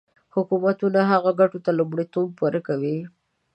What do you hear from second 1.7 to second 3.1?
لومړیتوب ورکوي.